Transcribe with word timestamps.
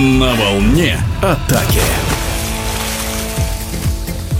На 0.00 0.32
волне 0.34 0.98
атаки. 1.20 2.09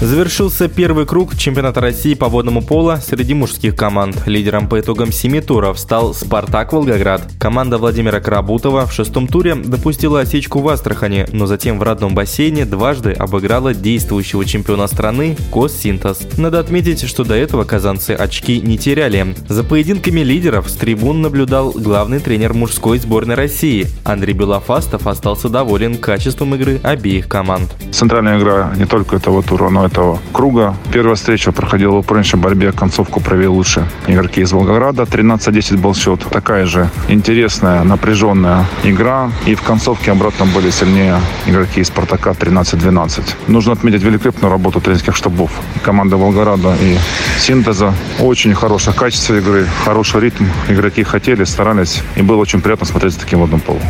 Завершился 0.00 0.66
первый 0.68 1.04
круг 1.04 1.36
чемпионата 1.36 1.78
России 1.82 2.14
по 2.14 2.30
водному 2.30 2.62
пола 2.62 2.98
среди 3.06 3.34
мужских 3.34 3.76
команд. 3.76 4.26
Лидером 4.26 4.66
по 4.66 4.80
итогам 4.80 5.12
семи 5.12 5.42
туров 5.42 5.78
стал 5.78 6.14
«Спартак 6.14 6.72
Волгоград». 6.72 7.28
Команда 7.38 7.76
Владимира 7.76 8.18
Карабутова 8.18 8.86
в 8.86 8.94
шестом 8.94 9.26
туре 9.26 9.54
допустила 9.54 10.20
осечку 10.20 10.60
в 10.60 10.68
Астрахани, 10.70 11.26
но 11.32 11.44
затем 11.46 11.78
в 11.78 11.82
родном 11.82 12.14
бассейне 12.14 12.64
дважды 12.64 13.12
обыграла 13.12 13.74
действующего 13.74 14.46
чемпиона 14.46 14.86
страны 14.86 15.36
«Коссинтез». 15.52 16.20
Надо 16.38 16.60
отметить, 16.60 17.06
что 17.06 17.22
до 17.22 17.34
этого 17.34 17.64
казанцы 17.64 18.12
очки 18.12 18.58
не 18.58 18.78
теряли. 18.78 19.34
За 19.50 19.64
поединками 19.64 20.20
лидеров 20.20 20.70
с 20.70 20.76
трибун 20.76 21.20
наблюдал 21.20 21.72
главный 21.72 22.20
тренер 22.20 22.54
мужской 22.54 22.98
сборной 22.98 23.34
России. 23.34 23.86
Андрей 24.04 24.32
Белофастов 24.32 25.06
остался 25.06 25.50
доволен 25.50 25.98
качеством 25.98 26.54
игры 26.54 26.80
обеих 26.82 27.28
команд. 27.28 27.68
Центральная 27.92 28.38
игра 28.38 28.72
не 28.78 28.86
только 28.86 29.16
этого 29.16 29.42
тура, 29.42 29.68
но 29.68 29.89
этого 29.90 30.18
круга. 30.32 30.74
Первая 30.92 31.14
встреча 31.14 31.52
проходила 31.52 31.92
в 31.92 31.98
упорнейшей 31.98 32.38
борьбе. 32.38 32.72
Концовку 32.72 33.20
провели 33.20 33.48
лучше 33.48 33.86
игроки 34.06 34.40
из 34.40 34.52
Волгограда. 34.52 35.02
13-10 35.02 35.78
был 35.78 35.94
счет. 35.94 36.20
Такая 36.30 36.66
же 36.66 36.88
интересная, 37.08 37.82
напряженная 37.82 38.66
игра. 38.84 39.30
И 39.46 39.54
в 39.54 39.62
концовке 39.62 40.12
обратно 40.12 40.46
были 40.46 40.70
сильнее 40.70 41.20
игроки 41.46 41.80
из 41.80 41.88
Спартака 41.88 42.30
13-12. 42.30 43.22
Нужно 43.48 43.72
отметить 43.72 44.02
великолепную 44.02 44.50
работу 44.50 44.80
тренерских 44.80 45.16
штабов 45.16 45.50
команды 45.82 46.16
Волгограда 46.16 46.74
и 46.80 46.96
Синтеза. 47.38 47.92
Очень 48.20 48.54
хорошее 48.54 48.96
качество 48.96 49.34
игры, 49.34 49.66
хороший 49.84 50.20
ритм. 50.20 50.44
Игроки 50.68 51.02
хотели, 51.02 51.44
старались. 51.44 52.02
И 52.16 52.22
было 52.22 52.36
очень 52.36 52.60
приятно 52.60 52.86
смотреть 52.86 53.14
за 53.14 53.20
таким 53.20 53.40
водным 53.40 53.60
полом. 53.60 53.82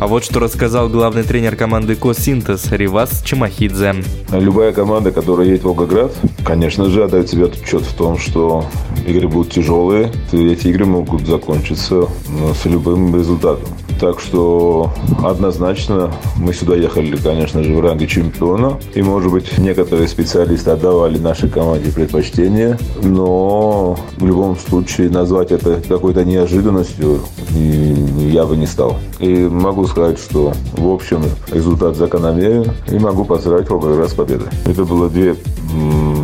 А 0.00 0.08
вот 0.08 0.24
что 0.24 0.40
рассказал 0.40 0.88
главный 0.88 1.22
тренер 1.22 1.54
команды 1.54 1.94
Косинтез 1.94 2.70
Ривас 2.72 3.22
Чемахидзе. 3.22 3.94
Любая 4.32 4.72
команда, 4.72 5.12
которая 5.12 5.46
едет 5.46 5.62
в 5.62 5.66
Волгоград, 5.66 6.12
конечно 6.44 6.86
же, 6.86 7.04
отдает 7.04 7.30
себе 7.30 7.46
отчет 7.46 7.82
в 7.82 7.94
том, 7.94 8.18
что 8.18 8.64
игры 9.06 9.28
будут 9.28 9.52
тяжелые. 9.52 10.10
И 10.32 10.48
эти 10.48 10.68
игры 10.68 10.84
могут 10.84 11.26
закончиться 11.26 12.08
ну, 12.28 12.54
с 12.54 12.64
любым 12.64 13.14
результатом. 13.14 13.68
Так 14.00 14.18
что 14.18 14.92
однозначно 15.22 16.12
мы 16.36 16.52
сюда 16.52 16.74
ехали, 16.74 17.16
конечно 17.16 17.62
же, 17.62 17.74
в 17.74 17.80
ранге 17.80 18.08
чемпиона. 18.08 18.78
И, 18.94 19.02
может 19.02 19.30
быть, 19.30 19.56
некоторые 19.58 20.08
специалисты 20.08 20.70
отдавали 20.70 21.18
нашей 21.18 21.48
команде 21.48 21.92
предпочтение. 21.92 22.76
Но 23.02 23.96
в 24.16 24.26
любом 24.26 24.56
случае 24.56 25.10
назвать 25.10 25.52
это 25.52 25.80
какой-то 25.88 26.24
неожиданностью 26.24 27.20
я 28.34 28.44
бы 28.44 28.56
не 28.56 28.66
стал. 28.66 28.98
И 29.20 29.32
могу 29.48 29.86
сказать, 29.86 30.18
что 30.18 30.52
в 30.72 30.88
общем 30.90 31.22
результат 31.52 31.96
закономерен. 31.96 32.72
И 32.88 32.98
могу 32.98 33.24
поздравить 33.24 33.70
Волгоград 33.70 34.10
с 34.10 34.14
победой. 34.14 34.48
Это 34.66 34.84
было 34.84 35.08
две 35.08 35.36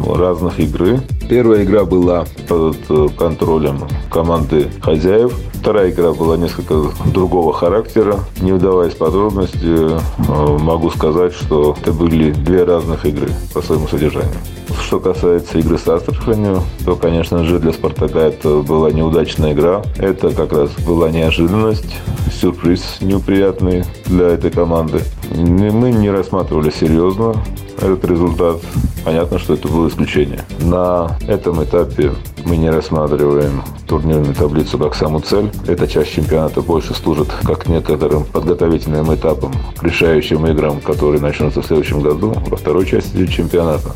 разных 0.06 0.59
игры. 0.61 1.01
Первая 1.29 1.65
игра 1.65 1.84
была 1.84 2.25
под 2.48 2.77
э, 2.89 3.09
контролем 3.17 3.81
команды 4.11 4.69
хозяев. 4.81 5.33
Вторая 5.55 5.91
игра 5.91 6.12
была 6.12 6.37
несколько 6.37 6.91
другого 7.12 7.53
характера. 7.53 8.17
Не 8.41 8.53
вдаваясь 8.53 8.95
в 8.95 8.98
подробности, 8.98 9.59
э, 9.62 10.59
могу 10.59 10.91
сказать, 10.91 11.33
что 11.34 11.77
это 11.81 11.93
были 11.93 12.33
две 12.33 12.65
разных 12.65 13.05
игры 13.06 13.28
по 13.55 13.62
своему 13.62 13.87
содержанию. 13.87 14.34
Что 14.83 15.01
касается 15.01 15.59
игры 15.59 15.78
с 15.78 15.87
Астраханью, 15.87 16.62
то, 16.84 16.97
конечно 16.97 17.45
же, 17.45 17.59
для 17.59 17.73
«Спартака» 17.73 18.21
это 18.21 18.62
была 18.62 18.91
неудачная 18.91 19.53
игра. 19.53 19.83
Это 19.98 20.31
как 20.31 20.53
раз 20.53 20.71
была 20.87 21.11
неожиданность, 21.11 21.97
сюрприз 22.33 22.98
неприятный 23.01 23.84
для 24.06 24.28
этой 24.28 24.51
команды. 24.51 25.03
Мы 25.33 25.93
не 25.93 26.11
рассматривали 26.11 26.71
серьезно 26.71 27.34
этот 27.81 28.05
результат. 28.05 28.61
Понятно, 29.05 29.38
что 29.38 29.55
это 29.55 29.69
было 29.69 29.88
исключение. 29.88 30.44
На 30.61 31.16
этом 31.27 31.62
этапе 31.62 32.12
мы 32.44 32.56
не 32.56 32.71
рассматриваем 32.71 33.62
турнирную 33.87 34.34
таблицу 34.34 34.78
как 34.78 34.94
саму 34.94 35.21
цель. 35.21 35.50
Эта 35.66 35.88
часть 35.88 36.12
чемпионата 36.12 36.61
больше 36.61 36.94
служит 36.94 37.28
как 37.44 37.66
некоторым 37.66 38.25
подготовительным 38.25 39.15
этапом 39.15 39.53
к 39.77 39.83
решающим 39.83 40.47
играм, 40.47 40.81
которые 40.81 41.21
начнутся 41.21 41.62
в 41.62 41.66
следующем 41.66 42.00
году, 42.00 42.34
во 42.47 42.56
второй 42.56 42.87
части 42.87 43.27
чемпионата. 43.27 43.91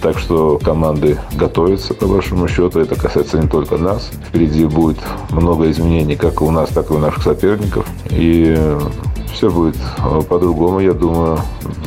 Так 0.00 0.18
что 0.18 0.58
команды 0.58 1.18
готовятся, 1.34 1.92
по 1.92 2.06
большому 2.06 2.48
счету. 2.48 2.80
Это 2.80 2.94
касается 2.94 3.38
не 3.38 3.46
только 3.46 3.76
нас. 3.76 4.10
Впереди 4.28 4.64
будет 4.64 4.98
много 5.30 5.70
изменений 5.70 6.16
как 6.16 6.40
у 6.40 6.50
нас, 6.50 6.70
так 6.70 6.90
и 6.90 6.94
у 6.94 6.98
наших 6.98 7.22
соперников. 7.22 7.86
И 8.10 8.56
все 9.34 9.50
будет 9.50 9.76
э, 9.98 10.22
по-другому, 10.22 10.80
я 10.80 10.94
думаю, 10.94 11.38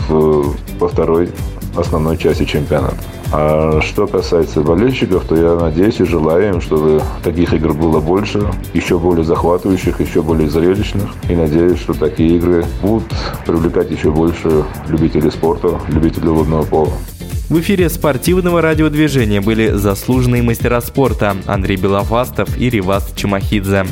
в, 0.07 0.53
во 0.79 0.87
второй 0.87 1.31
основной 1.75 2.17
части 2.17 2.45
чемпионата. 2.45 2.97
А 3.31 3.79
что 3.81 4.07
касается 4.07 4.61
болельщиков, 4.61 5.23
то 5.25 5.35
я 5.35 5.55
надеюсь 5.55 5.99
и 5.99 6.05
желаю 6.05 6.55
им, 6.55 6.61
чтобы 6.61 7.01
таких 7.23 7.53
игр 7.53 7.73
было 7.73 7.99
больше, 7.99 8.41
еще 8.73 8.97
более 8.97 9.23
захватывающих, 9.23 9.99
еще 9.99 10.21
более 10.21 10.49
зрелищных. 10.49 11.09
И 11.29 11.35
надеюсь, 11.35 11.79
что 11.79 11.93
такие 11.93 12.37
игры 12.37 12.65
будут 12.81 13.05
привлекать 13.45 13.91
еще 13.91 14.11
больше 14.11 14.65
любителей 14.87 15.31
спорта, 15.31 15.79
любителей 15.89 16.29
водного 16.29 16.63
пола. 16.63 16.93
В 17.49 17.59
эфире 17.61 17.89
спортивного 17.89 18.61
радиодвижения 18.61 19.41
были 19.41 19.71
заслуженные 19.71 20.43
мастера 20.43 20.81
спорта 20.81 21.35
Андрей 21.47 21.77
Белофастов 21.77 22.55
и 22.57 22.69
Ривас 22.69 23.11
Чумахидзе. 23.15 23.85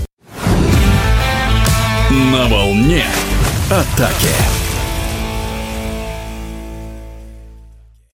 На 2.32 2.48
волне 2.48 3.04
атаки. 3.70 4.67